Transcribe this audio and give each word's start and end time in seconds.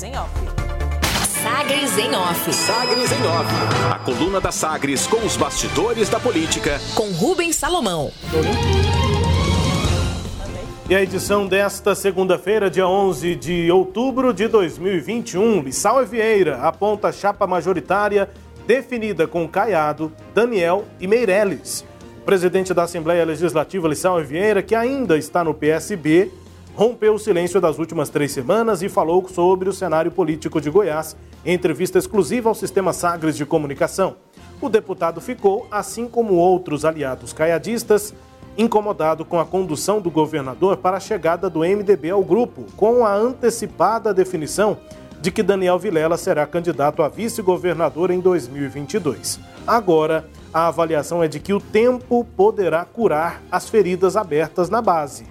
Sagres 0.00 0.02
em 0.02 0.16
Off. 0.16 0.32
Sagres 1.42 1.98
em 1.98 2.14
Off. 2.14 2.52
Sagres 2.54 3.12
em 3.12 3.26
Off. 3.26 3.92
A 3.92 3.98
coluna 3.98 4.40
da 4.40 4.50
Sagres 4.50 5.06
com 5.06 5.18
os 5.18 5.36
bastidores 5.36 6.08
da 6.08 6.18
política. 6.18 6.80
Com 6.94 7.10
Rubens 7.12 7.56
Salomão. 7.56 8.10
E 10.88 10.94
a 10.94 11.02
edição 11.02 11.46
desta 11.46 11.94
segunda-feira, 11.94 12.70
dia 12.70 12.88
11 12.88 13.36
de 13.36 13.70
outubro 13.70 14.32
de 14.32 14.48
2021, 14.48 15.60
Lissau 15.60 16.02
Vieira 16.06 16.62
aponta 16.62 17.08
a 17.08 17.12
chapa 17.12 17.46
majoritária 17.46 18.26
definida 18.66 19.26
com 19.26 19.46
Caiado, 19.46 20.10
Daniel 20.34 20.86
e 20.98 21.06
Meirelles. 21.06 21.84
O 22.22 22.24
presidente 22.24 22.72
da 22.72 22.84
Assembleia 22.84 23.24
Legislativa, 23.26 23.86
Lissau 23.86 24.18
Vieira, 24.22 24.62
que 24.62 24.74
ainda 24.74 25.18
está 25.18 25.44
no 25.44 25.52
PSB, 25.52 26.32
rompeu 26.74 27.14
o 27.14 27.18
silêncio 27.18 27.60
das 27.60 27.78
últimas 27.78 28.08
três 28.08 28.32
semanas 28.32 28.82
e 28.82 28.88
falou 28.88 29.26
sobre 29.28 29.68
o 29.68 29.72
cenário 29.72 30.10
político 30.10 30.60
de 30.60 30.70
Goiás 30.70 31.16
em 31.44 31.54
entrevista 31.54 31.98
exclusiva 31.98 32.48
ao 32.48 32.54
Sistema 32.54 32.92
Sagres 32.92 33.36
de 33.36 33.44
Comunicação. 33.44 34.16
O 34.60 34.68
deputado 34.68 35.20
ficou, 35.20 35.66
assim 35.70 36.06
como 36.06 36.34
outros 36.34 36.84
aliados 36.84 37.32
caiadistas, 37.32 38.14
incomodado 38.58 39.24
com 39.24 39.40
a 39.40 39.46
condução 39.46 40.00
do 40.00 40.10
governador 40.10 40.76
para 40.76 40.98
a 40.98 41.00
chegada 41.00 41.48
do 41.48 41.60
MDB 41.60 42.10
ao 42.10 42.22
grupo, 42.22 42.66
com 42.76 43.06
a 43.06 43.14
antecipada 43.14 44.12
definição 44.12 44.78
de 45.20 45.30
que 45.30 45.42
Daniel 45.42 45.78
Vilela 45.78 46.16
será 46.16 46.46
candidato 46.46 47.02
a 47.02 47.08
vice-governador 47.08 48.10
em 48.10 48.20
2022. 48.20 49.38
Agora, 49.66 50.26
a 50.52 50.66
avaliação 50.66 51.22
é 51.22 51.28
de 51.28 51.38
que 51.38 51.52
o 51.52 51.60
tempo 51.60 52.24
poderá 52.36 52.84
curar 52.84 53.42
as 53.52 53.68
feridas 53.68 54.16
abertas 54.16 54.68
na 54.70 54.80
base. 54.80 55.29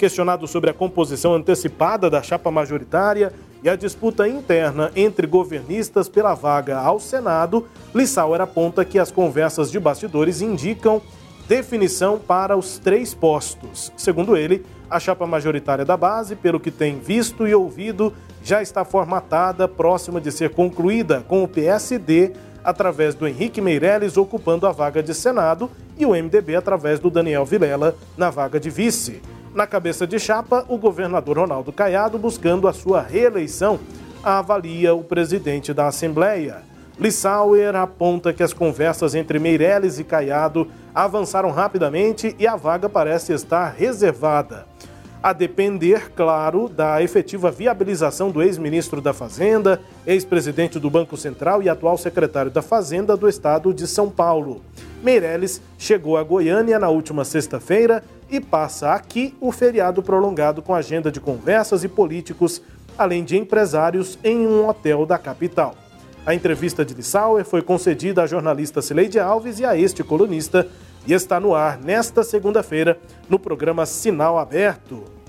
Questionado 0.00 0.46
sobre 0.48 0.70
a 0.70 0.72
composição 0.72 1.34
antecipada 1.34 2.08
da 2.08 2.22
chapa 2.22 2.50
majoritária 2.50 3.34
e 3.62 3.68
a 3.68 3.76
disputa 3.76 4.26
interna 4.26 4.90
entre 4.96 5.26
governistas 5.26 6.08
pela 6.08 6.32
vaga 6.32 6.78
ao 6.78 6.98
Senado, 6.98 7.66
Lissauer 7.94 8.40
aponta 8.40 8.82
que 8.82 8.98
as 8.98 9.12
conversas 9.12 9.70
de 9.70 9.78
bastidores 9.78 10.40
indicam 10.40 11.02
definição 11.46 12.18
para 12.18 12.56
os 12.56 12.78
três 12.78 13.12
postos. 13.12 13.92
Segundo 13.94 14.38
ele, 14.38 14.64
a 14.88 14.98
chapa 14.98 15.26
majoritária 15.26 15.84
da 15.84 15.98
base, 15.98 16.34
pelo 16.34 16.58
que 16.58 16.70
tem 16.70 16.98
visto 16.98 17.46
e 17.46 17.54
ouvido, 17.54 18.10
já 18.42 18.62
está 18.62 18.86
formatada, 18.86 19.68
próxima 19.68 20.18
de 20.18 20.32
ser 20.32 20.48
concluída, 20.54 21.22
com 21.28 21.44
o 21.44 21.48
PSD 21.48 22.32
através 22.64 23.14
do 23.14 23.28
Henrique 23.28 23.60
Meirelles 23.60 24.16
ocupando 24.16 24.66
a 24.66 24.72
vaga 24.72 25.02
de 25.02 25.12
Senado 25.12 25.70
e 25.98 26.06
o 26.06 26.12
MDB 26.12 26.56
através 26.56 26.98
do 26.98 27.10
Daniel 27.10 27.44
Vilela 27.44 27.94
na 28.16 28.30
vaga 28.30 28.58
de 28.58 28.70
vice. 28.70 29.20
Na 29.52 29.66
cabeça 29.66 30.06
de 30.06 30.16
chapa, 30.18 30.64
o 30.68 30.78
governador 30.78 31.36
Ronaldo 31.36 31.72
Caiado, 31.72 32.16
buscando 32.16 32.68
a 32.68 32.72
sua 32.72 33.02
reeleição, 33.02 33.80
avalia 34.22 34.94
o 34.94 35.02
presidente 35.02 35.74
da 35.74 35.88
Assembleia. 35.88 36.62
Lissauer 36.98 37.74
aponta 37.74 38.32
que 38.32 38.44
as 38.44 38.52
conversas 38.52 39.12
entre 39.14 39.40
Meirelles 39.40 39.98
e 39.98 40.04
Caiado 40.04 40.68
avançaram 40.94 41.50
rapidamente 41.50 42.36
e 42.38 42.46
a 42.46 42.54
vaga 42.54 42.88
parece 42.88 43.32
estar 43.32 43.74
reservada. 43.76 44.66
A 45.22 45.34
depender, 45.34 46.12
claro, 46.16 46.66
da 46.66 47.02
efetiva 47.02 47.50
viabilização 47.50 48.30
do 48.30 48.42
ex-ministro 48.42 49.02
da 49.02 49.12
Fazenda, 49.12 49.78
ex-presidente 50.06 50.78
do 50.78 50.88
Banco 50.88 51.14
Central 51.14 51.62
e 51.62 51.68
atual 51.68 51.98
secretário 51.98 52.50
da 52.50 52.62
Fazenda 52.62 53.14
do 53.18 53.28
estado 53.28 53.74
de 53.74 53.86
São 53.86 54.08
Paulo. 54.08 54.62
Meirelles 55.02 55.60
chegou 55.76 56.16
a 56.16 56.22
Goiânia 56.22 56.78
na 56.78 56.88
última 56.88 57.22
sexta-feira 57.26 58.02
e 58.30 58.40
passa 58.40 58.94
aqui 58.94 59.36
o 59.42 59.52
feriado 59.52 60.02
prolongado 60.02 60.62
com 60.62 60.74
agenda 60.74 61.12
de 61.12 61.20
conversas 61.20 61.84
e 61.84 61.88
políticos, 61.88 62.62
além 62.96 63.22
de 63.22 63.36
empresários, 63.36 64.18
em 64.24 64.46
um 64.46 64.66
hotel 64.66 65.04
da 65.04 65.18
capital. 65.18 65.74
A 66.24 66.34
entrevista 66.34 66.82
de 66.82 66.94
Lissauer 66.94 67.44
foi 67.44 67.60
concedida 67.60 68.22
à 68.22 68.26
jornalista 68.26 68.80
Cileide 68.80 69.20
Alves 69.20 69.58
e 69.58 69.66
a 69.66 69.76
este 69.76 70.02
colunista 70.02 70.66
e 71.06 71.12
está 71.12 71.40
no 71.40 71.54
ar 71.54 71.78
nesta 71.78 72.22
segunda-feira 72.22 72.98
no 73.28 73.38
programa 73.38 73.84
Sinal 73.86 74.38
Aberto. 74.38 75.19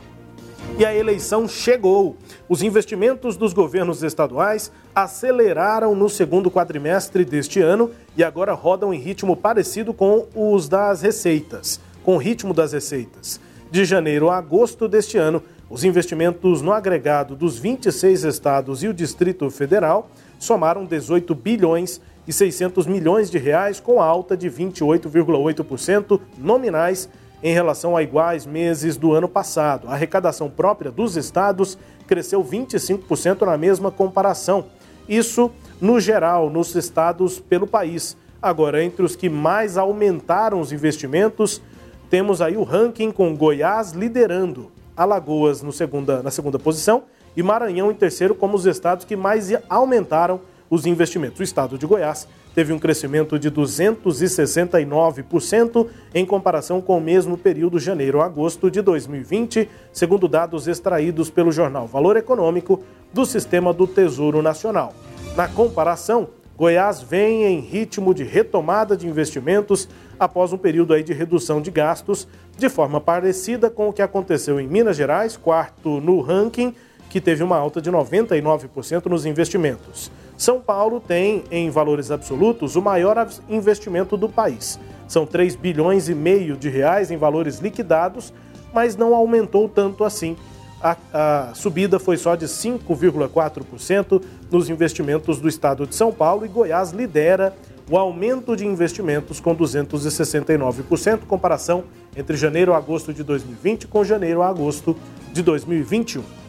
E 0.81 0.85
a 0.85 0.95
eleição 0.95 1.47
chegou. 1.47 2.17
Os 2.49 2.63
investimentos 2.63 3.37
dos 3.37 3.53
governos 3.53 4.01
estaduais 4.01 4.71
aceleraram 4.95 5.93
no 5.93 6.09
segundo 6.09 6.49
quadrimestre 6.49 7.23
deste 7.23 7.61
ano 7.61 7.91
e 8.17 8.23
agora 8.23 8.53
rodam 8.53 8.91
em 8.91 8.97
ritmo 8.97 9.37
parecido 9.37 9.93
com 9.93 10.25
os 10.33 10.67
das 10.67 11.03
receitas 11.03 11.79
com 12.03 12.15
o 12.15 12.17
ritmo 12.17 12.51
das 12.51 12.73
receitas. 12.73 13.39
De 13.69 13.85
janeiro 13.85 14.31
a 14.31 14.37
agosto 14.37 14.87
deste 14.87 15.19
ano, 15.19 15.43
os 15.69 15.83
investimentos 15.83 16.63
no 16.63 16.73
agregado 16.73 17.35
dos 17.35 17.59
26 17.59 18.23
estados 18.23 18.81
e 18.81 18.87
o 18.87 18.93
Distrito 18.93 19.47
Federal 19.51 20.09
somaram 20.39 20.83
18 20.83 21.35
bilhões 21.35 22.01
e 22.27 22.33
600 22.33 22.87
milhões 22.87 23.29
de 23.29 23.37
reais, 23.37 23.79
com 23.79 24.01
alta 24.01 24.35
de 24.35 24.49
28,8% 24.49 26.19
nominais 26.39 27.07
em 27.43 27.53
relação 27.53 27.97
a 27.97 28.03
iguais 28.03 28.45
meses 28.45 28.97
do 28.97 29.13
ano 29.13 29.27
passado. 29.27 29.87
A 29.87 29.93
arrecadação 29.93 30.49
própria 30.49 30.91
dos 30.91 31.15
estados 31.15 31.77
cresceu 32.07 32.43
25% 32.43 33.45
na 33.45 33.57
mesma 33.57 33.91
comparação. 33.91 34.65
Isso 35.07 35.51
no 35.79 35.99
geral, 35.99 36.49
nos 36.49 36.75
estados 36.75 37.39
pelo 37.39 37.65
país. 37.65 38.15
Agora, 38.41 38.83
entre 38.83 39.03
os 39.03 39.15
que 39.15 39.29
mais 39.29 39.77
aumentaram 39.77 40.59
os 40.59 40.71
investimentos, 40.71 41.61
temos 42.09 42.41
aí 42.41 42.57
o 42.57 42.63
ranking 42.63 43.11
com 43.11 43.35
Goiás 43.35 43.91
liderando, 43.91 44.71
Alagoas 44.95 45.61
no 45.61 45.71
segunda, 45.71 46.21
na 46.21 46.31
segunda 46.31 46.59
posição 46.59 47.03
e 47.35 47.41
Maranhão 47.41 47.89
em 47.89 47.95
terceiro 47.95 48.35
como 48.35 48.55
os 48.55 48.65
estados 48.65 49.05
que 49.05 49.15
mais 49.15 49.51
aumentaram 49.69 50.41
os 50.69 50.85
investimentos. 50.85 51.39
O 51.39 51.43
estado 51.43 51.77
de 51.77 51.85
Goiás 51.85 52.27
teve 52.53 52.73
um 52.73 52.79
crescimento 52.79 53.39
de 53.39 53.49
269% 53.49 55.87
em 56.13 56.25
comparação 56.25 56.81
com 56.81 56.97
o 56.97 57.01
mesmo 57.01 57.37
período 57.37 57.79
janeiro-agosto 57.79 58.69
de 58.69 58.81
2020, 58.81 59.69
segundo 59.93 60.27
dados 60.27 60.67
extraídos 60.67 61.29
pelo 61.29 61.49
jornal 61.51 61.87
Valor 61.87 62.17
Econômico 62.17 62.83
do 63.13 63.25
Sistema 63.25 63.73
do 63.73 63.87
Tesouro 63.87 64.41
Nacional. 64.41 64.93
Na 65.35 65.47
comparação, 65.47 66.27
Goiás 66.57 67.01
vem 67.01 67.45
em 67.45 67.59
ritmo 67.59 68.13
de 68.13 68.23
retomada 68.23 68.95
de 68.95 69.07
investimentos 69.07 69.87
após 70.19 70.53
um 70.53 70.57
período 70.57 70.93
aí 70.93 71.01
de 71.01 71.13
redução 71.13 71.61
de 71.61 71.71
gastos, 71.71 72.27
de 72.55 72.69
forma 72.69 73.01
parecida 73.01 73.69
com 73.69 73.89
o 73.89 73.93
que 73.93 74.01
aconteceu 74.01 74.59
em 74.59 74.67
Minas 74.67 74.95
Gerais, 74.95 75.35
quarto 75.35 75.99
no 75.99 76.21
ranking, 76.21 76.75
que 77.09 77.19
teve 77.19 77.43
uma 77.43 77.57
alta 77.57 77.81
de 77.81 77.91
99% 77.91 79.07
nos 79.07 79.25
investimentos. 79.25 80.11
São 80.41 80.59
Paulo 80.59 80.99
tem, 80.99 81.43
em 81.51 81.69
valores 81.69 82.09
absolutos, 82.09 82.75
o 82.75 82.81
maior 82.81 83.29
investimento 83.47 84.17
do 84.17 84.27
país. 84.27 84.79
São 85.07 85.23
3 85.23 85.55
bilhões 85.55 86.09
e 86.09 86.15
meio 86.15 86.57
de 86.57 86.67
reais 86.67 87.11
em 87.11 87.17
valores 87.17 87.59
liquidados, 87.59 88.33
mas 88.73 88.95
não 88.95 89.13
aumentou 89.13 89.69
tanto 89.69 90.03
assim 90.03 90.35
a, 90.81 90.97
a 91.13 91.53
subida 91.53 91.99
foi 91.99 92.17
só 92.17 92.35
de 92.35 92.47
5,4% 92.47 94.19
nos 94.49 94.67
investimentos 94.67 95.39
do 95.39 95.47
estado 95.47 95.85
de 95.85 95.93
São 95.93 96.11
Paulo 96.11 96.43
e 96.43 96.49
Goiás 96.49 96.89
lidera 96.89 97.55
o 97.87 97.95
aumento 97.95 98.55
de 98.55 98.65
investimentos 98.65 99.39
com 99.39 99.55
269%, 99.55 101.19
comparação 101.27 101.83
entre 102.17 102.35
janeiro 102.35 102.73
a 102.73 102.77
agosto 102.77 103.13
de 103.13 103.23
2020 103.23 103.85
com 103.85 104.03
janeiro 104.03 104.41
a 104.41 104.49
agosto 104.49 104.97
de 105.31 105.43
2021. 105.43 106.40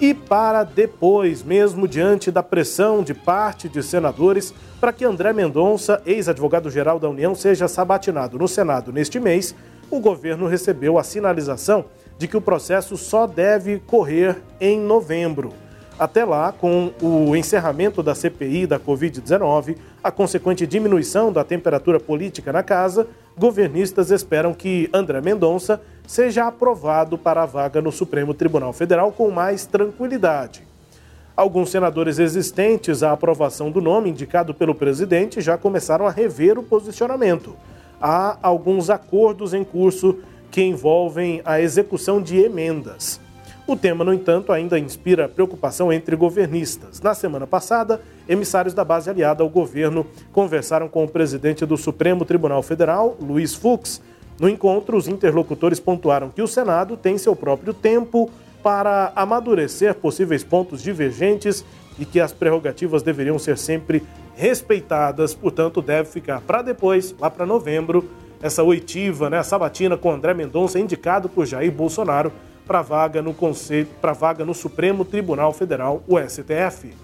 E 0.00 0.14
para 0.14 0.62
depois, 0.62 1.42
mesmo 1.42 1.88
diante 1.88 2.30
da 2.30 2.42
pressão 2.42 3.02
de 3.02 3.12
parte 3.12 3.68
de 3.68 3.82
senadores 3.82 4.54
para 4.80 4.92
que 4.92 5.04
André 5.04 5.32
Mendonça, 5.32 6.00
ex-advogado-geral 6.06 7.00
da 7.00 7.08
União, 7.08 7.34
seja 7.34 7.66
sabatinado 7.66 8.38
no 8.38 8.46
Senado 8.46 8.92
neste 8.92 9.18
mês, 9.18 9.56
o 9.90 9.98
governo 9.98 10.46
recebeu 10.46 10.98
a 10.98 11.02
sinalização 11.02 11.86
de 12.16 12.28
que 12.28 12.36
o 12.36 12.40
processo 12.40 12.96
só 12.96 13.26
deve 13.26 13.80
correr 13.80 14.36
em 14.60 14.78
novembro. 14.78 15.52
Até 15.98 16.24
lá, 16.24 16.52
com 16.52 16.92
o 17.02 17.34
encerramento 17.34 18.04
da 18.04 18.14
CPI 18.14 18.68
da 18.68 18.78
Covid-19, 18.78 19.76
a 20.02 20.12
consequente 20.12 20.64
diminuição 20.64 21.32
da 21.32 21.42
temperatura 21.42 21.98
política 21.98 22.52
na 22.52 22.62
casa, 22.62 23.08
governistas 23.36 24.12
esperam 24.12 24.54
que 24.54 24.88
André 24.94 25.20
Mendonça 25.20 25.80
seja 26.06 26.46
aprovado 26.46 27.18
para 27.18 27.42
a 27.42 27.46
vaga 27.46 27.82
no 27.82 27.90
Supremo 27.90 28.32
Tribunal 28.32 28.72
Federal 28.72 29.10
com 29.10 29.28
mais 29.32 29.66
tranquilidade. 29.66 30.62
Alguns 31.36 31.70
senadores 31.70 32.20
existentes 32.20 33.02
à 33.02 33.10
aprovação 33.10 33.68
do 33.68 33.80
nome 33.80 34.10
indicado 34.10 34.54
pelo 34.54 34.76
presidente 34.76 35.40
já 35.40 35.58
começaram 35.58 36.06
a 36.06 36.12
rever 36.12 36.58
o 36.58 36.62
posicionamento. 36.62 37.56
Há 38.00 38.38
alguns 38.40 38.88
acordos 38.88 39.52
em 39.52 39.64
curso 39.64 40.18
que 40.48 40.62
envolvem 40.62 41.42
a 41.44 41.60
execução 41.60 42.22
de 42.22 42.38
emendas. 42.38 43.20
O 43.68 43.76
tema, 43.76 44.02
no 44.02 44.14
entanto, 44.14 44.50
ainda 44.50 44.78
inspira 44.78 45.28
preocupação 45.28 45.92
entre 45.92 46.16
governistas. 46.16 47.02
Na 47.02 47.12
semana 47.12 47.46
passada, 47.46 48.00
emissários 48.26 48.72
da 48.72 48.82
base 48.82 49.10
aliada 49.10 49.42
ao 49.42 49.48
governo 49.50 50.06
conversaram 50.32 50.88
com 50.88 51.04
o 51.04 51.08
presidente 51.08 51.66
do 51.66 51.76
Supremo 51.76 52.24
Tribunal 52.24 52.62
Federal, 52.62 53.14
Luiz 53.20 53.54
Fux. 53.54 54.00
No 54.40 54.48
encontro, 54.48 54.96
os 54.96 55.06
interlocutores 55.06 55.78
pontuaram 55.78 56.30
que 56.30 56.40
o 56.40 56.48
Senado 56.48 56.96
tem 56.96 57.18
seu 57.18 57.36
próprio 57.36 57.74
tempo 57.74 58.30
para 58.62 59.12
amadurecer 59.14 59.94
possíveis 59.96 60.42
pontos 60.42 60.82
divergentes 60.82 61.62
e 61.98 62.06
que 62.06 62.20
as 62.20 62.32
prerrogativas 62.32 63.02
deveriam 63.02 63.38
ser 63.38 63.58
sempre 63.58 64.02
respeitadas, 64.34 65.34
portanto, 65.34 65.82
deve 65.82 66.08
ficar 66.08 66.40
para 66.40 66.62
depois, 66.62 67.14
lá 67.20 67.28
para 67.28 67.44
novembro, 67.44 68.08
essa 68.40 68.62
oitiva, 68.62 69.28
né, 69.28 69.42
sabatina 69.42 69.94
com 69.94 70.10
André 70.10 70.32
Mendonça, 70.32 70.78
indicado 70.78 71.28
por 71.28 71.44
Jair 71.44 71.70
Bolsonaro 71.70 72.32
para 72.68 72.82
vaga 72.82 73.22
no 73.22 73.32
Conselho, 73.32 73.88
para 73.98 74.12
vaga 74.12 74.44
no 74.44 74.52
Supremo 74.52 75.02
Tribunal 75.02 75.54
Federal, 75.54 76.02
o 76.06 76.18
STF. 76.20 76.94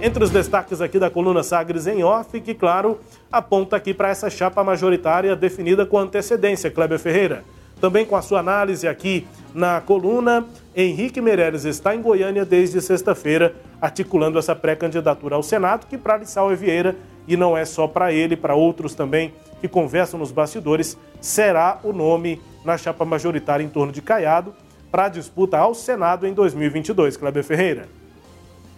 Entre 0.00 0.24
os 0.24 0.30
destaques 0.30 0.80
aqui 0.80 0.98
da 0.98 1.08
coluna 1.08 1.44
Sagres 1.44 1.86
em 1.86 2.02
off, 2.02 2.40
que 2.40 2.52
claro, 2.52 2.98
aponta 3.30 3.76
aqui 3.76 3.94
para 3.94 4.08
essa 4.08 4.28
chapa 4.28 4.64
majoritária 4.64 5.36
definida 5.36 5.86
com 5.86 5.96
antecedência, 5.96 6.72
Kleber 6.72 6.98
Ferreira. 6.98 7.44
Também 7.80 8.04
com 8.04 8.16
a 8.16 8.22
sua 8.22 8.40
análise 8.40 8.88
aqui 8.88 9.24
na 9.54 9.80
coluna, 9.80 10.44
Henrique 10.74 11.20
Meirelles 11.20 11.64
está 11.64 11.94
em 11.94 12.02
Goiânia 12.02 12.44
desde 12.44 12.80
sexta-feira, 12.80 13.54
articulando 13.80 14.40
essa 14.40 14.56
pré-candidatura 14.56 15.36
ao 15.36 15.42
Senado, 15.42 15.86
que 15.86 15.96
para 15.96 16.16
Lissau 16.16 16.48
Vieira, 16.56 16.96
e 17.28 17.36
não 17.36 17.56
é 17.56 17.64
só 17.64 17.86
para 17.86 18.12
ele, 18.12 18.36
para 18.36 18.56
outros 18.56 18.94
também 18.94 19.32
que 19.60 19.68
conversam 19.68 20.18
nos 20.18 20.32
bastidores, 20.32 20.98
será 21.20 21.78
o 21.84 21.92
nome 21.92 22.40
na 22.64 22.76
chapa 22.76 23.04
majoritária 23.04 23.62
em 23.62 23.68
torno 23.68 23.92
de 23.92 24.02
Caiado 24.02 24.52
para 24.92 25.06
a 25.06 25.08
disputa 25.08 25.56
ao 25.56 25.74
Senado 25.74 26.26
em 26.26 26.34
2022. 26.34 27.16
Kleber 27.16 27.42
Ferreira. 27.42 27.88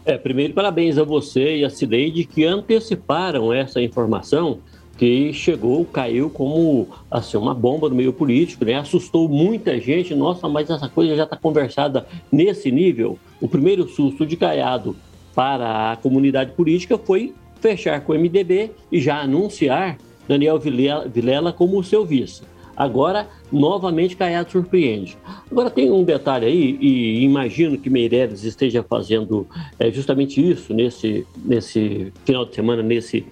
É, 0.06 0.16
primeiro, 0.16 0.54
parabéns 0.54 0.96
a 0.96 1.02
você 1.02 1.56
e 1.56 1.64
a 1.64 1.70
Cileide 1.70 2.24
que 2.24 2.44
anteciparam 2.44 3.52
essa 3.52 3.82
informação 3.82 4.60
que 4.96 5.32
chegou, 5.32 5.84
caiu 5.84 6.30
como 6.30 6.86
assim, 7.10 7.36
uma 7.36 7.52
bomba 7.52 7.88
no 7.88 7.96
meio 7.96 8.12
político, 8.12 8.64
né? 8.64 8.74
assustou 8.74 9.28
muita 9.28 9.80
gente. 9.80 10.14
Nossa, 10.14 10.48
mas 10.48 10.70
essa 10.70 10.88
coisa 10.88 11.16
já 11.16 11.24
está 11.24 11.36
conversada 11.36 12.06
nesse 12.30 12.70
nível. 12.70 13.18
O 13.40 13.48
primeiro 13.48 13.88
susto 13.88 14.24
de 14.24 14.36
Caiado 14.36 14.94
para 15.34 15.92
a 15.92 15.96
comunidade 15.96 16.52
política 16.52 16.96
foi 16.96 17.34
fechar 17.60 18.00
com 18.02 18.12
o 18.12 18.14
MDB 18.14 18.70
e 18.92 19.00
já 19.00 19.20
anunciar 19.20 19.98
Daniel 20.28 20.60
Vilela 20.60 21.52
como 21.52 21.82
seu 21.82 22.04
vice. 22.04 22.42
Agora, 22.76 23.28
novamente, 23.52 24.16
Caiado 24.16 24.50
surpreende. 24.50 25.16
Agora, 25.50 25.70
tem 25.70 25.90
um 25.90 26.02
detalhe 26.02 26.46
aí, 26.46 26.78
e 26.80 27.22
imagino 27.22 27.78
que 27.78 27.88
Meireles 27.88 28.42
esteja 28.42 28.82
fazendo 28.82 29.46
é, 29.78 29.90
justamente 29.92 30.40
isso 30.40 30.74
nesse, 30.74 31.26
nesse 31.44 32.12
final 32.24 32.44
de 32.44 32.54
semana, 32.54 32.82
nesse 32.82 33.24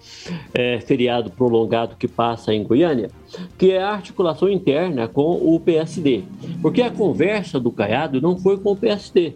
é, 0.55 0.79
feriado 0.81 1.31
prolongado 1.31 1.97
que 1.97 2.07
passa 2.07 2.55
em 2.55 2.63
Goiânia, 2.63 3.11
que 3.59 3.73
é 3.73 3.83
a 3.83 3.91
articulação 3.91 4.49
interna 4.49 5.09
com 5.09 5.33
o 5.33 5.59
PSD. 5.59 6.23
Porque 6.61 6.83
a 6.83 6.91
conversa 6.91 7.59
do 7.59 7.73
Caiado 7.73 8.21
não 8.21 8.39
foi 8.39 8.57
com 8.59 8.73
o 8.73 8.77
PSD. 8.77 9.35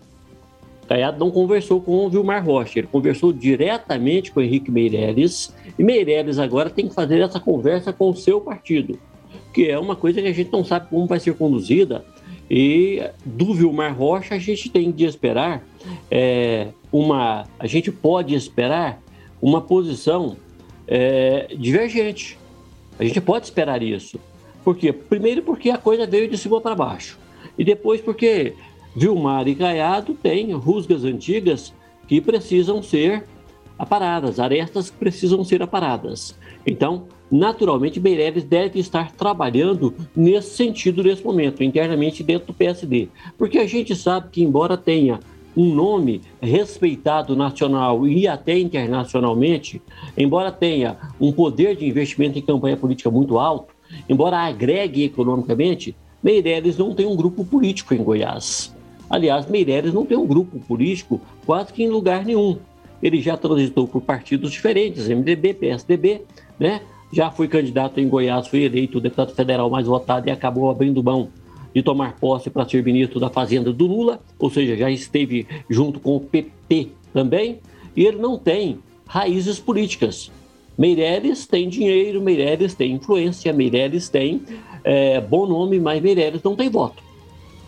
Caiado 0.89 1.19
não 1.19 1.33
conversou 1.33 1.81
com 1.81 2.07
o 2.07 2.09
Vilmar 2.09 2.47
Rocha, 2.47 2.79
ele 2.79 2.87
conversou 2.87 3.33
diretamente 3.33 4.31
com 4.31 4.39
o 4.39 4.43
Henrique 4.43 4.71
Meirelles, 4.71 5.53
e 5.77 5.83
Meirelles 5.83 6.39
agora 6.39 6.71
tem 6.71 6.87
que 6.87 6.95
fazer 6.95 7.21
essa 7.21 7.41
conversa 7.41 7.93
com 7.93 8.11
o 8.11 8.15
seu 8.15 8.41
partido 8.41 8.97
que 9.57 9.71
é 9.71 9.79
uma 9.79 9.97
coisa 9.97 10.21
que 10.21 10.29
a 10.29 10.33
gente 10.35 10.53
não 10.53 10.63
sabe 10.63 10.91
como 10.91 11.07
vai 11.07 11.19
ser 11.19 11.33
conduzida. 11.33 12.05
E 12.49 13.03
do 13.25 13.55
Vilmar 13.55 13.97
Rocha 13.97 14.35
a 14.35 14.39
gente 14.39 14.69
tem 14.69 14.93
de 14.93 15.07
esperar 15.07 15.67
é, 16.11 16.69
uma. 16.93 17.47
A 17.59 17.67
gente 17.67 17.91
pode 17.91 18.35
esperar 18.35 19.03
uma 19.41 19.63
posição 19.63 20.37
é, 20.87 21.49
divergente. 21.59 22.39
A 22.99 23.05
gente 23.05 23.19
pode 23.19 23.47
esperar 23.47 23.83
isso. 23.83 24.21
Por 24.63 24.77
quê? 24.77 24.93
Primeiro 24.93 25.41
porque 25.41 25.71
a 25.71 25.79
coisa 25.79 26.07
veio 26.07 26.29
de 26.29 26.37
cima 26.37 26.61
para 26.61 26.75
baixo. 26.75 27.19
E 27.57 27.65
depois 27.65 28.03
porque 28.03 28.53
Vilmar 28.95 29.49
e 29.49 29.55
Caiado 29.55 30.13
têm 30.13 30.53
rusgas 30.53 31.03
antigas 31.03 31.73
que 32.07 32.21
precisam 32.21 32.83
ser 32.83 33.25
aparadas, 33.79 34.39
arestas 34.41 34.91
que 34.91 34.97
precisam 34.97 35.45
ser 35.45 35.63
aparadas. 35.63 36.37
Então, 36.67 37.05
naturalmente, 37.31 38.01
Meirelles 38.01 38.45
deve 38.45 38.81
estar 38.81 39.13
trabalhando 39.13 39.95
nesse 40.15 40.57
sentido 40.57 41.03
nesse 41.03 41.25
momento, 41.25 41.63
internamente 41.63 42.23
dentro 42.23 42.49
do 42.49 42.55
PSD. 42.55 43.09
Porque 43.37 43.59
a 43.59 43.67
gente 43.67 43.95
sabe 43.95 44.29
que, 44.31 44.43
embora 44.43 44.77
tenha 44.77 45.21
um 45.57 45.75
nome 45.75 46.21
respeitado 46.41 47.35
nacional 47.35 48.07
e 48.07 48.29
até 48.29 48.59
internacionalmente, 48.59 49.81
embora 50.17 50.53
tenha 50.53 50.99
um 51.19 51.33
poder 51.33 51.77
de 51.77 51.87
investimento 51.87 52.39
em 52.39 52.43
campanha 52.43 52.77
política 52.77 53.11
muito 53.11 53.39
alto, 53.39 53.75
embora 54.09 54.39
agregue 54.39 55.05
economicamente, 55.05 55.97
Meirelles 56.23 56.77
não 56.77 56.95
tem 56.95 57.07
um 57.07 57.17
grupo 57.17 57.45
político 57.45 57.95
em 57.95 58.03
Goiás. 58.03 58.75
Aliás, 59.09 59.49
Meirelles 59.49 59.95
não 59.95 60.05
tem 60.05 60.19
um 60.19 60.27
grupo 60.27 60.59
político 60.59 61.21
quase 61.47 61.73
que 61.73 61.83
em 61.83 61.89
lugar 61.89 62.25
nenhum. 62.25 62.59
Ele 63.03 63.21
já 63.21 63.37
transitou 63.37 63.87
por 63.87 64.01
partidos 64.01 64.53
diferentes, 64.53 65.09
MDB, 65.09 65.55
PSDB, 65.55 66.23
né? 66.59 66.81
já 67.13 67.31
foi 67.31 67.49
candidato 67.49 68.01
em 68.01 68.09
Goiás, 68.09 68.49
foi 68.49 68.63
eleito 68.63 68.99
o 68.99 69.01
deputado 69.01 69.35
federal 69.35 69.71
mais 69.71 69.87
votado 69.87 70.29
e 70.29 70.31
acabou 70.31 70.71
abrindo 70.71 71.03
mão 71.03 71.29
de 71.75 71.83
tomar 71.83 72.17
posse 72.17 72.51
para 72.51 72.69
ser 72.69 72.83
ministro 72.83 73.21
da 73.21 73.29
Fazenda 73.29 73.73
do 73.73 73.87
Lula, 73.87 74.21
ou 74.39 74.51
seja, 74.51 74.77
já 74.77 74.91
esteve 74.91 75.47
junto 75.69 76.01
com 76.01 76.17
o 76.17 76.21
PT 76.21 76.89
também, 77.13 77.61
e 77.95 78.05
ele 78.05 78.17
não 78.19 78.39
tem 78.39 78.79
raízes 79.07 79.59
políticas. 79.59 80.31
Meirelles 80.77 81.47
tem 81.47 81.69
dinheiro, 81.69 82.21
Meirelles 82.21 82.75
tem 82.75 82.93
influência, 82.93 83.53
Meirelles 83.53 84.09
tem 84.09 84.43
é, 84.85 85.21
bom 85.21 85.47
nome, 85.47 85.79
mas 85.79 86.03
Meirelles 86.03 86.43
não 86.43 86.57
tem 86.57 86.69
voto. 86.69 87.03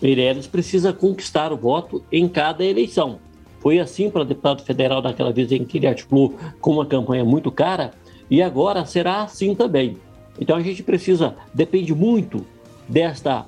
Meirelles 0.01 0.47
precisa 0.47 0.93
conquistar 0.93 1.53
o 1.53 1.57
voto 1.57 2.03
em 2.11 2.29
cada 2.29 2.65
eleição. 2.65 3.19
Foi 3.60 3.78
assim 3.78 4.10
para 4.10 4.25
deputado 4.25 4.62
federal 4.62 5.02
daquela 5.02 5.32
vez 5.32 5.50
em 5.52 5.64
que 5.64 5.78
ele 5.78 5.87
articulou 5.87 6.34
com 6.60 6.72
uma 6.72 6.87
campanha 6.87 7.25
muito 7.25 7.50
cara, 7.50 7.93
e 8.31 8.43
agora 8.43 8.84
será 8.84 9.22
assim 9.22 9.55
também. 9.55 9.96
Então 10.40 10.56
a 10.56 10.62
gente 10.62 10.82
precisa, 10.82 11.34
depende 11.52 11.94
muito 11.94 12.44
desta 12.88 13.46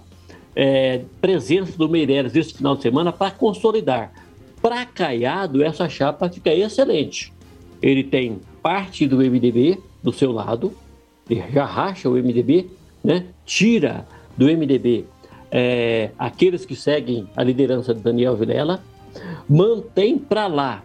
é, 0.55 1.03
presença 1.21 1.77
do 1.77 1.89
Meireles 1.89 2.33
nesse 2.33 2.55
final 2.55 2.77
de 2.77 2.83
semana 2.83 3.13
para 3.13 3.31
consolidar. 3.31 4.13
Para 4.61 4.85
Caiado, 4.85 5.63
essa 5.63 5.89
chapa 5.89 6.29
fica 6.29 6.53
excelente. 6.53 7.33
Ele 7.81 8.05
tem 8.05 8.41
parte 8.63 9.07
do 9.07 9.19
MDB 9.19 9.79
do 10.03 10.13
seu 10.13 10.33
lado, 10.33 10.73
ele 11.29 11.43
já 11.53 11.65
racha 11.65 12.09
o 12.09 12.13
MDB, 12.13 12.69
né? 13.03 13.27
tira 13.47 14.07
do 14.37 14.47
MDB 14.47 15.07
é, 15.51 16.11
aqueles 16.19 16.65
que 16.65 16.77
seguem 16.77 17.27
a 17.37 17.43
liderança 17.43 17.93
de 17.93 18.01
Daniel 18.01 18.37
Vilela, 18.37 18.83
mantém 19.49 20.19
para 20.19 20.47
lá 20.47 20.85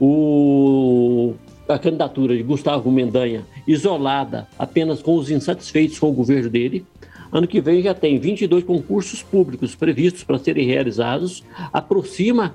o 0.00 1.34
a 1.68 1.78
candidatura 1.78 2.36
de 2.36 2.42
Gustavo 2.44 2.90
Mendanha 2.92 3.44
isolada 3.66 4.46
apenas 4.56 5.02
com 5.02 5.16
os 5.16 5.30
insatisfeitos 5.30 5.98
com 5.98 6.08
o 6.10 6.12
governo 6.12 6.48
dele. 6.48 6.86
Ano 7.32 7.46
que 7.46 7.60
vem 7.60 7.82
já 7.82 7.92
tem 7.92 8.18
22 8.20 8.62
concursos 8.62 9.22
públicos 9.22 9.74
previstos 9.74 10.22
para 10.22 10.38
serem 10.38 10.64
realizados, 10.64 11.42
aproxima 11.72 12.54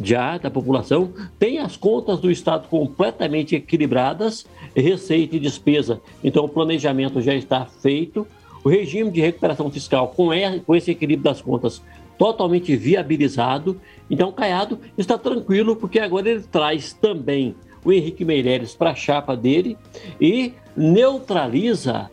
já 0.00 0.38
da 0.38 0.50
população, 0.50 1.12
tem 1.38 1.58
as 1.58 1.76
contas 1.76 2.20
do 2.20 2.30
Estado 2.30 2.68
completamente 2.68 3.56
equilibradas, 3.56 4.46
receita 4.74 5.36
e 5.36 5.40
despesa, 5.40 6.00
então 6.24 6.44
o 6.44 6.48
planejamento 6.48 7.20
já 7.20 7.34
está 7.34 7.66
feito, 7.66 8.26
o 8.64 8.68
regime 8.68 9.10
de 9.10 9.20
recuperação 9.20 9.70
fiscal 9.70 10.08
com 10.08 10.32
esse 10.74 10.92
equilíbrio 10.92 11.24
das 11.24 11.42
contas 11.42 11.82
totalmente 12.22 12.76
viabilizado, 12.76 13.80
então 14.08 14.30
Caiado 14.30 14.78
está 14.96 15.18
tranquilo 15.18 15.74
porque 15.74 15.98
agora 15.98 16.30
ele 16.30 16.44
traz 16.44 16.92
também 16.92 17.52
o 17.84 17.92
Henrique 17.92 18.24
Meirelles 18.24 18.76
para 18.76 18.92
a 18.92 18.94
chapa 18.94 19.36
dele 19.36 19.76
e 20.20 20.52
neutraliza 20.76 22.08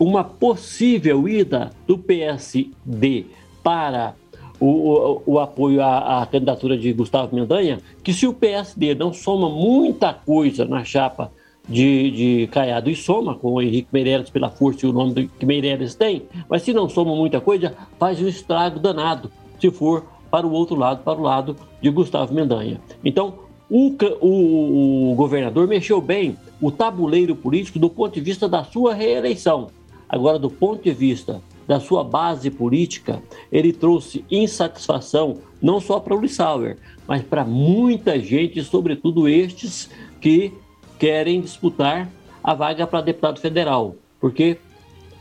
uma 0.00 0.24
possível 0.24 1.28
ida 1.28 1.70
do 1.86 1.96
PSD 1.96 3.26
para 3.62 4.16
o, 4.58 4.66
o, 4.66 5.22
o 5.26 5.38
apoio 5.38 5.80
à, 5.80 6.22
à, 6.22 6.26
candidatura 6.26 6.76
de 6.76 6.92
Gustavo 6.92 7.32
Mendanha, 7.32 7.78
que 8.02 8.12
se 8.12 8.26
o 8.26 8.34
PSD 8.34 8.96
não 8.96 9.12
soma 9.12 9.48
muita 9.48 10.12
coisa 10.12 10.64
na 10.64 10.82
chapa 10.82 11.30
de, 11.68 12.10
de 12.10 12.46
Caiado 12.48 12.90
e 12.90 12.96
soma 12.96 13.36
com 13.36 13.52
o 13.52 13.62
Henrique 13.62 13.90
Meirelles 13.92 14.28
pela 14.28 14.50
força 14.50 14.84
e 14.84 14.88
o 14.88 14.92
nome 14.92 15.30
que 15.38 15.46
Meirelles 15.46 15.94
tem, 15.94 16.24
mas 16.48 16.62
se 16.62 16.72
não 16.72 16.88
soma 16.88 17.14
muita 17.14 17.40
coisa, 17.40 17.76
faz 17.96 18.20
um 18.20 18.26
estrago 18.26 18.80
danado 18.80 19.30
se 19.62 19.70
for 19.70 20.04
para 20.28 20.44
o 20.44 20.50
outro 20.50 20.74
lado, 20.74 21.04
para 21.04 21.18
o 21.18 21.22
lado 21.22 21.56
de 21.80 21.88
Gustavo 21.88 22.34
Mendanha. 22.34 22.80
Então, 23.04 23.34
o, 23.70 23.94
o, 24.20 25.12
o 25.12 25.14
governador 25.14 25.68
mexeu 25.68 26.00
bem 26.00 26.36
o 26.60 26.70
tabuleiro 26.70 27.36
político 27.36 27.78
do 27.78 27.88
ponto 27.88 28.14
de 28.14 28.20
vista 28.20 28.48
da 28.48 28.64
sua 28.64 28.92
reeleição. 28.92 29.68
Agora, 30.08 30.38
do 30.38 30.50
ponto 30.50 30.82
de 30.82 30.90
vista 30.90 31.40
da 31.66 31.78
sua 31.78 32.02
base 32.02 32.50
política, 32.50 33.22
ele 33.52 33.72
trouxe 33.72 34.24
insatisfação 34.28 35.38
não 35.62 35.80
só 35.80 36.00
para 36.00 36.16
o 36.16 36.20
Lissauer, 36.20 36.76
mas 37.06 37.22
para 37.22 37.44
muita 37.44 38.18
gente, 38.18 38.64
sobretudo 38.64 39.28
estes 39.28 39.88
que 40.20 40.52
querem 40.98 41.40
disputar 41.40 42.10
a 42.42 42.52
vaga 42.52 42.84
para 42.84 43.00
deputado 43.00 43.38
federal, 43.38 43.94
porque 44.20 44.58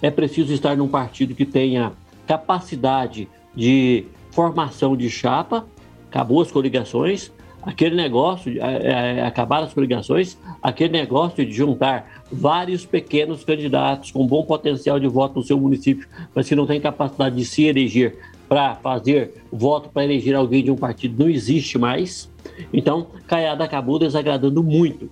é 0.01 0.10
preciso 0.10 0.51
estar 0.51 0.75
num 0.75 0.88
partido 0.88 1.36
que 1.36 1.45
tenha 1.45 1.93
capacidade 2.25 3.27
de 3.55 4.05
formação 4.31 4.95
de 4.95 5.09
chapa 5.09 5.65
acabou 6.09 6.41
as 6.41 6.51
coligações, 6.51 7.31
aquele 7.63 7.95
negócio, 7.95 8.51
é, 8.61 9.19
é, 9.19 9.25
acabaram 9.25 9.65
as 9.65 9.73
coligações, 9.73 10.38
aquele 10.61 10.91
negócio 10.91 11.45
de 11.45 11.53
juntar 11.53 12.23
vários 12.31 12.85
pequenos 12.85 13.45
candidatos 13.45 14.11
com 14.11 14.27
bom 14.27 14.43
potencial 14.43 15.00
de 15.00 15.07
voto 15.07 15.39
no 15.39 15.43
seu 15.43 15.57
município, 15.57 16.07
mas 16.35 16.50
que 16.50 16.55
não 16.55 16.65
tem 16.65 16.81
capacidade 16.81 17.35
de 17.35 17.45
se 17.45 17.63
eleger 17.63 18.19
para 18.50 18.75
fazer 18.75 19.41
voto 19.50 19.89
para 19.89 20.03
eleger 20.03 20.35
alguém 20.35 20.61
de 20.61 20.69
um 20.69 20.75
partido, 20.75 21.23
não 21.23 21.29
existe 21.29 21.77
mais. 21.77 22.29
Então, 22.73 23.07
Caiada 23.25 23.63
acabou 23.63 23.97
desagradando 23.97 24.61
muito 24.61 25.09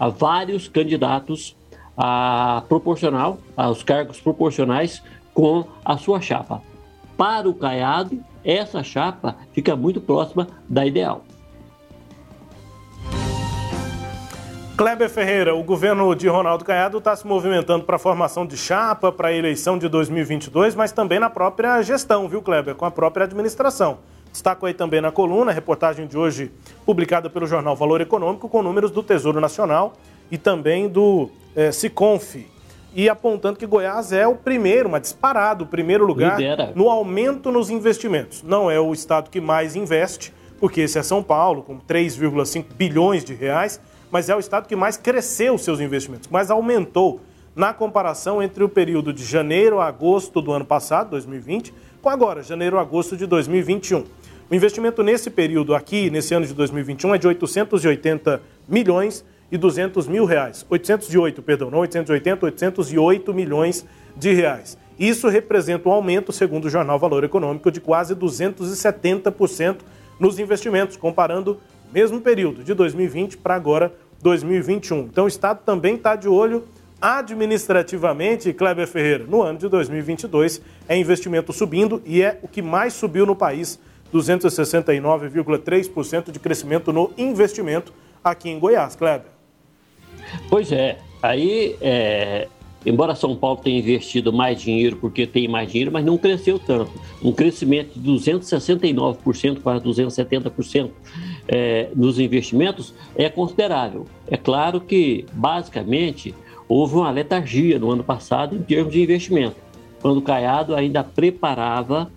a 0.00 0.08
vários 0.08 0.66
candidatos 0.66 1.56
a 1.96 2.64
proporcional, 2.68 3.38
aos 3.56 3.84
cargos 3.84 4.20
proporcionais 4.20 5.00
com 5.32 5.64
a 5.84 5.96
sua 5.96 6.20
chapa. 6.20 6.60
Para 7.16 7.48
o 7.48 7.54
Caiado, 7.54 8.18
essa 8.44 8.82
chapa 8.82 9.36
fica 9.52 9.76
muito 9.76 10.00
próxima 10.00 10.46
da 10.68 10.86
ideal. 10.86 11.24
Kleber 14.76 15.08
Ferreira, 15.08 15.54
o 15.54 15.62
governo 15.62 16.14
de 16.14 16.26
Ronaldo 16.26 16.64
Caiado 16.64 16.98
está 16.98 17.14
se 17.14 17.26
movimentando 17.26 17.84
para 17.84 17.96
a 17.96 17.98
formação 17.98 18.46
de 18.46 18.56
chapa 18.56 19.12
para 19.12 19.28
a 19.28 19.32
eleição 19.32 19.78
de 19.78 19.86
2022, 19.88 20.74
mas 20.74 20.90
também 20.90 21.20
na 21.20 21.28
própria 21.28 21.80
gestão, 21.82 22.26
viu, 22.26 22.40
Kleber? 22.40 22.74
Com 22.74 22.86
a 22.86 22.90
própria 22.90 23.24
administração. 23.24 23.98
Destaco 24.32 24.64
aí 24.64 24.72
também 24.72 25.00
na 25.00 25.12
coluna, 25.12 25.52
reportagem 25.52 26.06
de 26.06 26.16
hoje 26.16 26.50
publicada 26.86 27.28
pelo 27.28 27.46
jornal 27.46 27.76
Valor 27.76 28.00
Econômico, 28.00 28.48
com 28.48 28.62
números 28.62 28.90
do 28.90 29.02
Tesouro 29.02 29.40
Nacional 29.40 29.92
e 30.30 30.38
também 30.38 30.88
do 30.88 31.28
é, 31.54 31.70
Siconf. 31.70 32.36
E 32.94 33.08
apontando 33.08 33.58
que 33.58 33.66
Goiás 33.66 34.12
é 34.12 34.26
o 34.26 34.34
primeiro, 34.34 34.90
mas 34.90 35.02
disparado, 35.02 35.64
o 35.64 35.66
primeiro 35.66 36.04
lugar 36.04 36.38
Lidera. 36.38 36.72
no 36.74 36.90
aumento 36.90 37.50
nos 37.50 37.70
investimentos. 37.70 38.42
Não 38.42 38.70
é 38.70 38.78
o 38.78 38.92
estado 38.92 39.30
que 39.30 39.40
mais 39.40 39.74
investe, 39.74 40.32
porque 40.60 40.82
esse 40.82 40.98
é 40.98 41.02
São 41.02 41.22
Paulo, 41.22 41.62
com 41.62 41.78
3,5 41.78 42.66
bilhões 42.76 43.24
de 43.24 43.34
reais, 43.34 43.80
mas 44.10 44.28
é 44.28 44.36
o 44.36 44.38
estado 44.38 44.68
que 44.68 44.76
mais 44.76 44.96
cresceu 44.96 45.54
os 45.54 45.64
seus 45.64 45.80
investimentos, 45.80 46.28
mais 46.28 46.50
aumentou 46.50 47.20
na 47.56 47.72
comparação 47.72 48.42
entre 48.42 48.62
o 48.62 48.68
período 48.68 49.12
de 49.12 49.24
janeiro 49.24 49.80
a 49.80 49.86
agosto 49.86 50.40
do 50.40 50.52
ano 50.52 50.64
passado, 50.64 51.10
2020, 51.10 51.72
com 52.00 52.08
agora, 52.08 52.42
janeiro 52.42 52.78
a 52.78 52.82
agosto 52.82 53.16
de 53.16 53.26
2021. 53.26 54.04
O 54.50 54.54
investimento 54.54 55.02
nesse 55.02 55.30
período 55.30 55.74
aqui, 55.74 56.10
nesse 56.10 56.34
ano 56.34 56.46
de 56.46 56.52
2021, 56.52 57.14
é 57.14 57.18
de 57.18 57.26
880 57.26 58.42
milhões 58.68 59.24
e 59.52 59.58
200 59.58 60.08
mil 60.08 60.24
reais. 60.24 60.66
808, 60.68 61.40
perdão, 61.42 61.70
não 61.70 61.78
880, 61.80 62.46
808 62.46 63.34
milhões 63.34 63.84
de 64.16 64.32
reais. 64.32 64.78
Isso 64.98 65.28
representa 65.28 65.90
um 65.90 65.92
aumento, 65.92 66.32
segundo 66.32 66.64
o 66.64 66.70
jornal 66.70 66.98
Valor 66.98 67.22
Econômico, 67.22 67.70
de 67.70 67.80
quase 67.80 68.16
270% 68.16 69.80
nos 70.18 70.38
investimentos, 70.38 70.96
comparando 70.96 71.60
o 71.88 71.92
mesmo 71.92 72.18
período 72.20 72.64
de 72.64 72.72
2020 72.72 73.36
para 73.36 73.54
agora 73.54 73.92
2021. 74.22 75.00
Então 75.00 75.26
o 75.26 75.28
Estado 75.28 75.60
também 75.64 75.96
está 75.96 76.16
de 76.16 76.28
olho 76.28 76.64
administrativamente, 77.00 78.52
Kleber 78.52 78.86
Ferreira, 78.86 79.24
no 79.24 79.42
ano 79.42 79.58
de 79.58 79.66
2022 79.68 80.62
é 80.88 80.96
investimento 80.96 81.52
subindo 81.52 82.00
e 82.06 82.22
é 82.22 82.38
o 82.42 82.48
que 82.48 82.62
mais 82.62 82.92
subiu 82.92 83.26
no 83.26 83.34
país, 83.34 83.80
269,3% 84.14 86.30
de 86.30 86.38
crescimento 86.38 86.92
no 86.92 87.10
investimento 87.18 87.92
aqui 88.22 88.48
em 88.48 88.56
Goiás, 88.58 88.94
Kleber. 88.94 89.31
Pois 90.48 90.72
é, 90.72 90.98
aí 91.22 91.76
é, 91.80 92.48
embora 92.84 93.14
São 93.14 93.34
Paulo 93.36 93.60
tenha 93.62 93.78
investido 93.78 94.32
mais 94.32 94.60
dinheiro 94.60 94.96
porque 94.96 95.26
tem 95.26 95.48
mais 95.48 95.70
dinheiro, 95.70 95.92
mas 95.92 96.04
não 96.04 96.18
cresceu 96.18 96.58
tanto. 96.58 96.90
Um 97.22 97.32
crescimento 97.32 97.98
de 97.98 98.10
269%, 98.10 99.60
quase 99.62 99.84
270% 99.84 100.90
é, 101.48 101.88
nos 101.94 102.18
investimentos 102.18 102.94
é 103.16 103.28
considerável. 103.28 104.06
É 104.28 104.36
claro 104.36 104.80
que, 104.80 105.24
basicamente, 105.32 106.34
houve 106.68 106.96
uma 106.96 107.10
letargia 107.10 107.78
no 107.78 107.90
ano 107.90 108.04
passado 108.04 108.56
em 108.56 108.62
termos 108.62 108.92
de 108.92 109.02
investimento, 109.02 109.56
quando 110.00 110.18
o 110.18 110.22
Caiado 110.22 110.74
ainda 110.74 111.04
preparava 111.04 112.10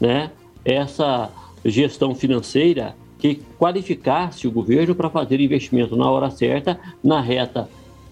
né, 0.00 0.30
essa 0.64 1.30
gestão 1.64 2.14
financeira 2.14 2.94
que 3.20 3.42
qualificasse 3.58 4.48
o 4.48 4.50
governo 4.50 4.94
para 4.94 5.10
fazer 5.10 5.40
investimento 5.40 5.94
na 5.96 6.10
hora 6.10 6.30
certa, 6.30 6.80
na 7.04 7.20
reta, 7.20 7.68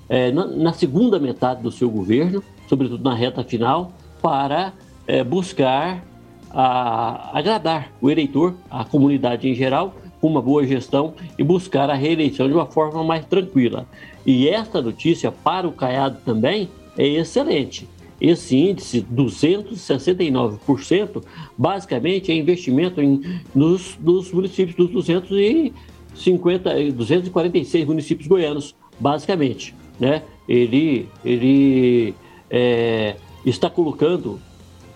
é, 0.09 0.31
na, 0.31 0.47
na, 0.47 0.73
segunda 0.73 1.19
metade 1.19 1.63
do 1.63 1.71
seu 1.71 1.91
governo, 1.91 2.43
sobretudo 2.69 3.03
na 3.03 3.15
reta 3.15 3.43
final, 3.43 3.93
para 4.23 4.73
é, 5.07 5.25
buscar 5.25 6.05
a, 6.51 7.37
agradar 7.37 7.91
o 8.01 8.11
eleitor, 8.11 8.55
a 8.71 8.85
comunidade 8.85 9.49
em 9.49 9.55
geral, 9.55 9.95
com 10.21 10.29
uma 10.29 10.43
boa 10.43 10.67
gestão 10.67 11.15
e 11.39 11.45
buscar 11.45 11.89
a 11.91 11.95
reeleição 11.95 12.47
de 12.49 12.55
uma 12.55 12.67
forma 12.67 13.03
mais 13.05 13.25
tranquila. 13.25 13.87
E 14.27 14.49
esta 14.49 14.83
notícia 14.83 15.33
para 15.33 15.67
o 15.67 15.73
Caiado 15.73 16.19
também 16.25 16.69
é 16.97 17.07
excelente. 17.07 17.89
Esse 18.21 18.57
índice, 18.57 19.01
269%, 19.03 21.23
basicamente 21.57 22.33
é 22.33 22.35
investimento 22.35 23.01
em, 23.01 23.41
nos, 23.55 23.97
nos 24.01 24.33
municípios 24.33 24.77
dos 24.77 24.91
250, 24.91 26.93
246 26.93 27.87
municípios 27.87 28.27
goianos, 28.27 28.75
basicamente. 28.99 29.73
Né? 30.01 30.25
Ele, 30.49 31.09
ele 31.25 32.13
é, 32.51 33.15
está 33.45 33.71
colocando 33.71 34.41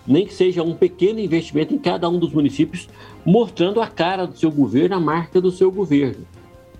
nem 0.05 0.25
que 0.25 0.33
seja 0.33 0.61
um 0.61 0.75
pequeno 0.75 1.17
investimento 1.19 1.73
em 1.73 1.77
cada 1.77 2.09
um 2.09 2.19
dos 2.19 2.33
municípios, 2.33 2.89
mostrando 3.25 3.79
a 3.81 3.87
cara 3.87 4.27
do 4.27 4.37
seu 4.37 4.51
governo, 4.51 4.95
a 4.95 4.99
marca 4.99 5.39
do 5.39 5.49
seu 5.49 5.71
governo. 5.71 6.27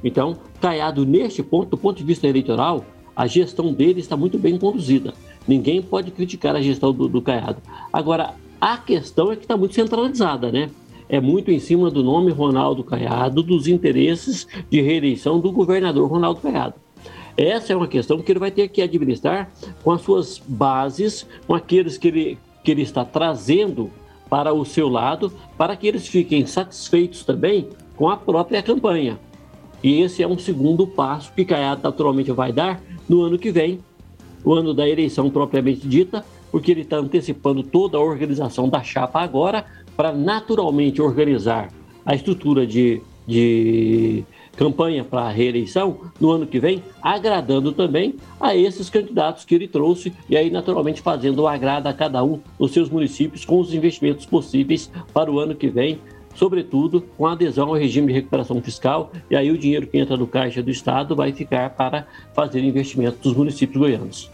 Então, 0.04 0.36
Caiado, 0.60 1.06
neste 1.06 1.42
ponto, 1.42 1.70
do 1.70 1.78
ponto 1.78 1.98
de 1.98 2.04
vista 2.04 2.28
eleitoral, 2.28 2.86
a 3.16 3.26
gestão 3.26 3.72
dele 3.72 4.02
está 4.02 4.18
muito 4.18 4.38
bem 4.38 4.58
conduzida. 4.58 5.14
Ninguém 5.48 5.82
pode 5.82 6.12
criticar 6.12 6.56
a 6.56 6.62
gestão 6.62 6.94
do, 6.94 7.08
do 7.08 7.22
Caiado. 7.22 7.58
Agora, 7.92 8.34
a 8.60 8.78
questão 8.78 9.32
é 9.32 9.36
que 9.36 9.44
está 9.44 9.58
muito 9.58 9.76
centralizada, 9.76 10.52
né? 10.52 10.70
É 11.10 11.20
muito 11.20 11.52
em 11.52 11.60
cima 11.60 11.92
do 11.92 12.02
nome 12.02 12.32
Ronaldo 12.32 12.84
Caiado, 12.84 13.44
dos 13.44 13.68
interesses 13.68 14.48
de 14.70 14.82
reeleição 14.82 15.40
do 15.40 15.52
governador 15.52 16.10
Ronaldo 16.10 16.40
Caiado. 16.40 16.76
Essa 17.36 17.74
é 17.74 17.76
uma 17.76 17.88
questão 17.88 18.22
que 18.22 18.32
ele 18.32 18.40
vai 18.40 18.52
ter 18.52 18.68
que 18.70 18.82
administrar 18.82 19.52
com 19.84 19.92
as 19.92 20.02
suas 20.02 20.38
bases, 20.38 21.28
com 21.46 21.54
aqueles 21.54 21.98
que 21.98 22.08
ele 22.08 22.38
que 22.64 22.72
ele 22.72 22.82
está 22.82 23.04
trazendo 23.04 23.92
para 24.30 24.54
o 24.54 24.64
seu 24.66 24.88
lado, 24.88 25.32
para 25.58 25.76
que 25.76 25.86
eles 25.86 26.08
fiquem 26.08 26.46
satisfeitos 26.46 27.24
também 27.26 27.68
com 27.96 28.10
a 28.10 28.16
própria 28.16 28.64
campanha. 28.64 29.20
E 29.84 30.02
esse 30.02 30.24
é 30.24 30.28
um 30.28 30.38
segundo 30.38 30.88
passo 30.88 31.34
que 31.34 31.44
Caiado 31.44 31.84
naturalmente 31.84 32.32
vai 32.32 32.54
dar 32.54 32.82
no 33.08 33.22
ano 33.22 33.38
que 33.38 33.52
vem, 33.52 33.80
o 34.44 34.54
ano 34.54 34.74
da 34.74 34.88
eleição 34.88 35.30
propriamente 35.30 35.88
dita, 35.88 36.26
porque 36.52 36.72
ele 36.72 36.82
está 36.82 36.98
antecipando 36.98 37.64
toda 37.64 37.98
a 37.98 38.02
organização 38.02 38.70
da 38.70 38.84
chapa 38.84 39.22
agora 39.22 39.66
para 39.96 40.12
naturalmente 40.12 41.02
organizar 41.02 41.70
a 42.06 42.16
estrutura 42.16 42.66
de, 42.68 43.02
de 43.26 44.24
campanha 44.56 45.04
para 45.04 45.22
a 45.22 45.30
reeleição 45.30 46.00
no 46.20 46.32
ano 46.32 46.46
que 46.46 46.60
vem, 46.60 46.84
agradando 47.02 47.72
também 47.72 48.16
a 48.40 48.56
esses 48.56 48.90
candidatos 48.90 49.46
que 49.46 49.56
ele 49.56 49.68
trouxe 49.68 50.14
e 50.30 50.38
aí 50.38 50.50
naturalmente 50.50 51.02
fazendo 51.02 51.40
o 51.40 51.48
agrado 51.48 51.88
a 51.88 51.94
cada 51.94 52.24
um 52.24 52.40
nos 52.60 52.72
seus 52.72 52.90
municípios 52.90 53.46
com 53.46 53.60
os 53.60 53.74
investimentos 53.74 54.26
possíveis 54.26 54.92
para 55.14 55.32
o 55.32 55.40
ano 55.40 55.56
que 55.56 55.68
vem, 55.70 56.00
sobretudo 56.34 57.02
com 57.18 57.26
adesão 57.26 57.70
ao 57.70 57.76
regime 57.76 58.08
de 58.08 58.14
recuperação 58.14 58.62
fiscal 58.62 59.12
e 59.30 59.36
aí 59.36 59.52
o 59.52 59.58
dinheiro 59.58 59.88
que 59.88 59.98
entra 59.98 60.18
no 60.18 60.28
caixa 60.28 60.62
do 60.62 60.72
estado 60.72 61.16
vai 61.16 61.32
ficar 61.32 61.70
para 61.72 62.08
fazer 62.34 62.64
investimentos 62.64 63.20
dos 63.20 63.36
municípios 63.36 63.78
goianos 63.78 64.30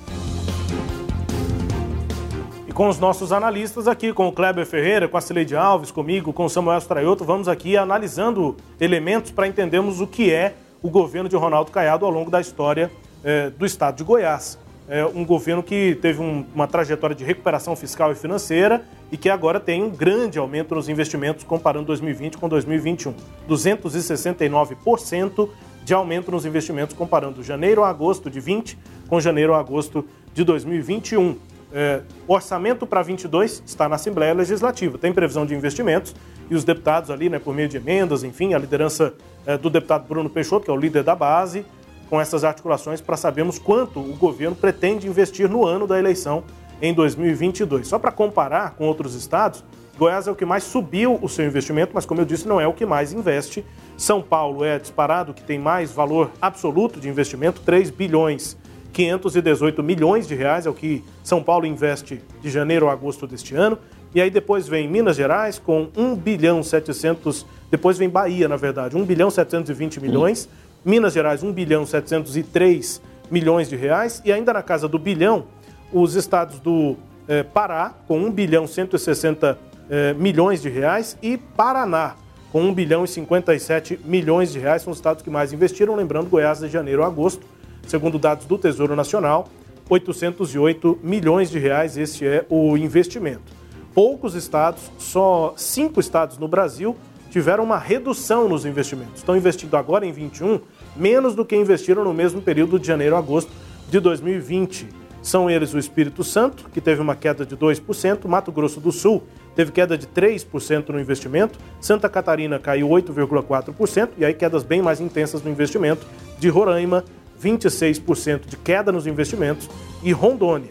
com 2.79 2.87
os 2.87 2.97
nossos 2.97 3.33
analistas 3.33 3.89
aqui, 3.89 4.13
com 4.13 4.29
o 4.29 4.31
Kleber 4.31 4.65
Ferreira, 4.65 5.05
com 5.05 5.17
a 5.17 5.19
Cileide 5.19 5.53
Alves, 5.53 5.91
comigo, 5.91 6.31
com 6.31 6.45
o 6.45 6.49
Samuel 6.49 6.77
Straioto, 6.77 7.25
vamos 7.25 7.49
aqui 7.49 7.75
analisando 7.75 8.55
elementos 8.79 9.31
para 9.31 9.45
entendermos 9.45 9.99
o 9.99 10.07
que 10.07 10.31
é 10.31 10.55
o 10.81 10.89
governo 10.89 11.27
de 11.27 11.35
Ronaldo 11.35 11.71
Caiado 11.71 12.05
ao 12.05 12.11
longo 12.11 12.31
da 12.31 12.39
história 12.39 12.89
é, 13.21 13.49
do 13.49 13.65
estado 13.65 13.97
de 13.97 14.03
Goiás. 14.05 14.57
É 14.89 15.05
um 15.05 15.23
governo 15.23 15.61
que 15.61 15.95
teve 16.01 16.19
um, 16.19 16.43
uma 16.53 16.67
trajetória 16.67 17.15
de 17.15 17.23
recuperação 17.23 17.75
fiscal 17.75 18.11
e 18.11 18.15
financeira 18.15 18.83
e 19.11 19.17
que 19.17 19.29
agora 19.29 19.59
tem 19.59 19.83
um 19.83 19.91
grande 19.91 20.39
aumento 20.39 20.73
nos 20.73 20.89
investimentos 20.89 21.43
comparando 21.43 21.85
2020 21.85 22.39
com 22.39 22.49
2021. 22.49 23.13
269% 23.47 25.49
de 25.85 25.93
aumento 25.93 26.31
nos 26.31 26.43
investimentos 26.43 26.95
comparando 26.95 27.43
janeiro 27.43 27.83
a 27.83 27.89
agosto 27.89 28.31
de 28.31 28.39
20 28.39 28.79
com 29.07 29.19
janeiro 29.19 29.53
a 29.53 29.59
agosto 29.59 30.03
de 30.33 30.43
2021. 30.43 31.37
É, 31.71 32.01
orçamento 32.27 32.87
para 32.87 33.03
22 33.03 33.61
está 33.63 33.87
na 33.87 33.95
Assembleia 33.95 34.33
Legislativa. 34.33 34.97
Tem 34.97 35.13
previsão 35.13 35.45
de 35.45 35.53
investimentos 35.53 36.15
e 36.49 36.55
os 36.55 36.63
deputados 36.63 37.11
ali, 37.11 37.29
né, 37.29 37.37
por 37.37 37.53
meio 37.53 37.69
de 37.69 37.77
emendas, 37.77 38.23
enfim, 38.23 38.55
a 38.55 38.57
liderança 38.57 39.13
é, 39.45 39.55
do 39.55 39.69
deputado 39.69 40.07
Bruno 40.07 40.31
Peixoto, 40.31 40.65
que 40.65 40.71
é 40.71 40.73
o 40.73 40.77
líder 40.77 41.03
da 41.03 41.13
base, 41.13 41.63
com 42.09 42.19
essas 42.19 42.43
articulações 42.43 43.01
para 43.01 43.15
sabermos 43.15 43.59
quanto 43.59 43.99
o 43.99 44.15
governo 44.15 44.55
pretende 44.55 45.07
investir 45.07 45.49
no 45.49 45.65
ano 45.65 45.85
da 45.85 45.99
eleição 45.99 46.43
em 46.81 46.93
2022. 46.93 47.87
Só 47.87 47.99
para 47.99 48.11
comparar 48.11 48.71
com 48.71 48.87
outros 48.87 49.15
estados, 49.15 49.63
Goiás 49.97 50.27
é 50.27 50.31
o 50.31 50.35
que 50.35 50.45
mais 50.45 50.63
subiu 50.63 51.19
o 51.21 51.27
seu 51.27 51.45
investimento, 51.45 51.91
mas 51.93 52.05
como 52.05 52.21
eu 52.21 52.25
disse, 52.25 52.47
não 52.47 52.59
é 52.59 52.65
o 52.65 52.73
que 52.73 52.85
mais 52.85 53.13
investe. 53.13 53.65
São 53.97 54.21
Paulo 54.21 54.63
é 54.63 54.79
disparado, 54.79 55.33
que 55.33 55.43
tem 55.43 55.59
mais 55.59 55.91
valor 55.91 56.31
absoluto 56.41 56.99
de 56.99 57.09
investimento, 57.09 57.61
3 57.61 57.89
bilhões 57.89 58.57
518 58.93 59.83
milhões 59.83 60.27
de 60.27 60.35
reais 60.35 60.65
é 60.65 60.69
o 60.69 60.73
que 60.73 61.03
São 61.23 61.43
Paulo 61.43 61.65
investe 61.65 62.21
de 62.41 62.49
janeiro 62.49 62.89
a 62.89 62.93
agosto 62.93 63.27
deste 63.27 63.55
ano. 63.55 63.77
E 64.13 64.19
aí 64.19 64.29
depois 64.29 64.67
vem 64.67 64.87
Minas 64.87 65.15
Gerais 65.15 65.59
com 65.59 65.87
1 65.95 66.15
bilhão 66.15 66.63
700, 66.63 67.45
depois 67.69 67.97
vem 67.97 68.09
Bahia, 68.09 68.47
na 68.47 68.55
verdade, 68.55 68.97
1 68.97 69.05
bilhão 69.05 69.29
720 69.29 69.99
milhões, 69.99 70.49
Minas 70.83 71.13
Gerais 71.13 71.43
1 71.43 71.51
bilhão 71.51 71.85
703 71.85 73.01
milhões 73.29 73.69
de 73.69 73.75
reais. 73.75 74.21
E 74.25 74.31
ainda 74.31 74.53
na 74.53 74.63
casa 74.63 74.87
do 74.87 74.97
bilhão, 74.99 75.45
os 75.91 76.15
estados 76.15 76.59
do 76.59 76.95
eh, 77.27 77.43
Pará 77.43 77.93
com 78.07 78.19
1 78.19 78.31
bilhão 78.31 78.67
160 78.67 79.57
eh, 79.89 80.13
milhões 80.13 80.61
de 80.61 80.69
reais 80.69 81.17
e 81.21 81.37
Paraná 81.37 82.15
com 82.51 82.63
1 82.63 82.73
bilhão 82.73 83.05
e 83.05 83.07
57 83.07 83.99
milhões 84.03 84.51
de 84.51 84.59
reais, 84.59 84.81
são 84.81 84.91
os 84.91 84.97
estados 84.97 85.21
que 85.21 85.29
mais 85.29 85.53
investiram, 85.53 85.95
lembrando 85.95 86.29
Goiás 86.29 86.59
de 86.59 86.67
janeiro 86.67 87.03
a 87.03 87.07
agosto, 87.07 87.45
segundo 87.87 88.17
dados 88.17 88.45
do 88.45 88.57
Tesouro 88.57 88.95
Nacional, 88.95 89.47
808 89.89 90.99
milhões 91.03 91.49
de 91.49 91.59
reais, 91.59 91.97
este 91.97 92.25
é 92.25 92.45
o 92.49 92.77
investimento. 92.77 93.53
Poucos 93.93 94.35
estados, 94.35 94.91
só 94.97 95.53
cinco 95.57 95.99
estados 95.99 96.37
no 96.37 96.47
Brasil, 96.47 96.95
tiveram 97.29 97.63
uma 97.63 97.77
redução 97.77 98.47
nos 98.49 98.65
investimentos. 98.65 99.17
Estão 99.17 99.35
investindo 99.35 99.75
agora 99.75 100.05
em 100.05 100.11
21 100.11 100.59
menos 100.95 101.35
do 101.35 101.45
que 101.45 101.55
investiram 101.55 102.03
no 102.03 102.13
mesmo 102.13 102.41
período 102.41 102.79
de 102.79 102.87
janeiro 102.87 103.15
a 103.15 103.19
agosto 103.19 103.51
de 103.89 103.99
2020. 103.99 104.87
São 105.21 105.49
eles 105.49 105.73
o 105.73 105.77
Espírito 105.77 106.23
Santo, 106.23 106.65
que 106.73 106.79
teve 106.79 107.01
uma 107.01 107.15
queda 107.15 107.45
de 107.45 107.55
2%, 107.55 108.27
Mato 108.27 108.51
Grosso 108.51 108.79
do 108.79 108.91
Sul 108.91 109.23
teve 109.55 109.71
queda 109.73 109.97
de 109.97 110.07
3% 110.07 110.89
no 110.89 110.99
investimento, 111.01 111.59
Santa 111.81 112.07
Catarina 112.07 112.57
caiu 112.57 112.87
8,4%, 112.87 114.11
e 114.17 114.23
aí 114.23 114.33
quedas 114.33 114.63
bem 114.63 114.81
mais 114.81 115.01
intensas 115.01 115.43
no 115.43 115.51
investimento, 115.51 116.07
de 116.37 116.47
Roraima, 116.47 117.03
26% 117.43 118.45
de 118.45 118.55
queda 118.55 118.89
nos 118.89 119.05
investimentos, 119.05 119.69
e 120.01 120.13
Rondônia, 120.13 120.69